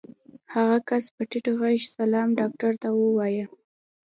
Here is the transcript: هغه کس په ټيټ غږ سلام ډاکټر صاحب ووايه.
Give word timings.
هغه 0.53 0.77
کس 0.87 1.05
په 1.15 1.21
ټيټ 1.29 1.45
غږ 1.59 1.79
سلام 1.97 2.27
ډاکټر 2.39 2.71
صاحب 2.81 2.95
ووايه. 2.99 3.45